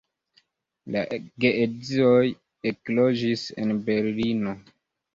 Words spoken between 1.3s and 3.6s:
geedzoj ekloĝis